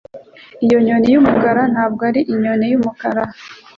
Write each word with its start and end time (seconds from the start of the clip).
Iyo 0.65 0.77
nyoni 0.85 1.07
yumukara 1.13 1.61
ntabwo 1.73 2.01
ari 2.09 2.21
inyoni 2.33 2.65
yumukara. 2.71 3.23